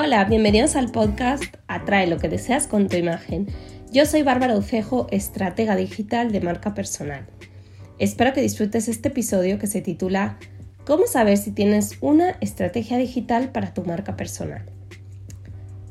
[0.00, 3.48] Hola, bienvenidos al podcast Atrae lo que deseas con tu imagen.
[3.90, 7.26] Yo soy Bárbara Ucejo, estratega digital de marca personal.
[7.98, 10.38] Espero que disfrutes este episodio que se titula
[10.86, 14.66] ¿Cómo saber si tienes una estrategia digital para tu marca personal?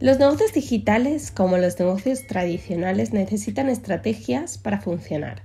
[0.00, 5.44] Los negocios digitales, como los negocios tradicionales, necesitan estrategias para funcionar,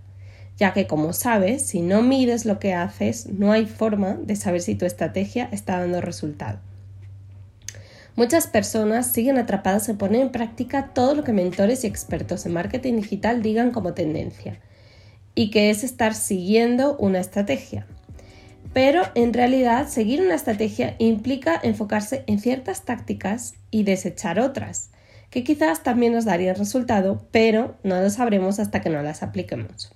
[0.57, 4.59] ya que como sabes, si no mides lo que haces, no hay forma de saber
[4.59, 6.59] si tu estrategia está dando resultado.
[8.19, 12.51] Muchas personas siguen atrapadas en poner en práctica todo lo que mentores y expertos en
[12.51, 14.59] marketing digital digan como tendencia,
[15.35, 17.87] y que es estar siguiendo una estrategia.
[18.73, 24.91] Pero en realidad seguir una estrategia implica enfocarse en ciertas tácticas y desechar otras,
[25.29, 29.95] que quizás también nos darían resultado, pero no lo sabremos hasta que no las apliquemos.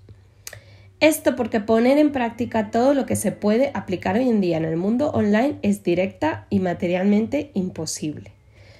[1.04, 4.64] Esto porque poner en práctica todo lo que se puede aplicar hoy en día en
[4.64, 8.32] el mundo online es directa y materialmente imposible,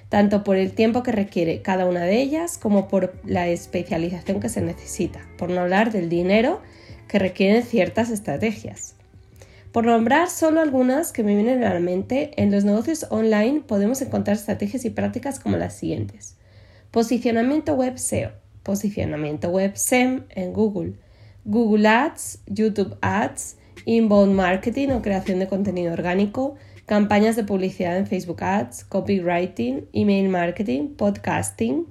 [0.08, 4.48] tanto por el tiempo que requiere cada una de ellas como por la especialización que
[4.48, 6.62] se necesita, por no hablar del dinero
[7.10, 8.96] que requieren ciertas estrategias.
[9.74, 14.02] Por nombrar solo algunas que me vienen a la mente, en los negocios online podemos
[14.02, 16.38] encontrar estrategias y prácticas como las siguientes.
[16.90, 18.32] Posicionamiento web SEO,
[18.64, 20.94] posicionamiento web SEM en Google,
[21.46, 26.56] Google Ads, YouTube Ads, inbound marketing o creación de contenido orgánico,
[26.86, 31.88] campañas de publicidad en Facebook Ads, copywriting, email marketing, podcasting.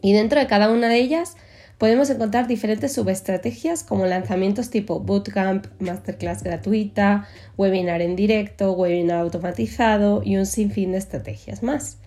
[0.00, 1.36] Y dentro de cada una de ellas
[1.78, 10.22] podemos encontrar diferentes subestrategias como lanzamientos tipo bootcamp, masterclass gratuita, webinar en directo, webinar automatizado
[10.24, 11.98] y un sinfín de estrategias más.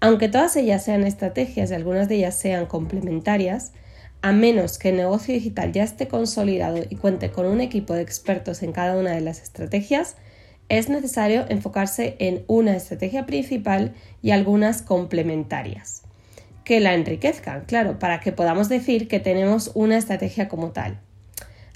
[0.00, 3.72] Aunque todas ellas sean estrategias y algunas de ellas sean complementarias,
[4.22, 8.02] a menos que el negocio digital ya esté consolidado y cuente con un equipo de
[8.02, 10.16] expertos en cada una de las estrategias,
[10.68, 16.02] es necesario enfocarse en una estrategia principal y algunas complementarias
[16.64, 21.00] que la enriquezcan, claro, para que podamos decir que tenemos una estrategia como tal.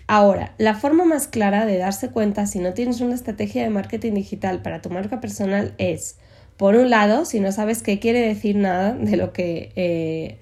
[0.06, 4.12] Ahora, la forma más clara de darse cuenta si no tienes una estrategia de marketing
[4.12, 6.16] digital para tu marca personal es,
[6.56, 10.38] por un lado, si no sabes qué quiere decir nada de lo que eh,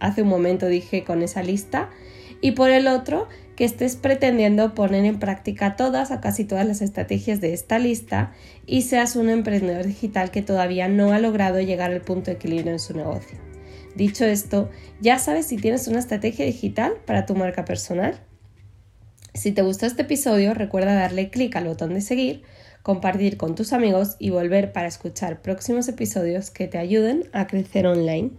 [0.00, 1.90] hace un momento dije con esa lista
[2.40, 6.82] y por el otro que estés pretendiendo poner en práctica todas o casi todas las
[6.82, 8.32] estrategias de esta lista
[8.66, 12.72] y seas un emprendedor digital que todavía no ha logrado llegar al punto de equilibrio
[12.72, 13.38] en su negocio.
[13.94, 18.20] Dicho esto, ya sabes si tienes una estrategia digital para tu marca personal.
[19.34, 22.42] Si te gustó este episodio, recuerda darle clic al botón de seguir,
[22.82, 27.86] compartir con tus amigos y volver para escuchar próximos episodios que te ayuden a crecer
[27.86, 28.32] online.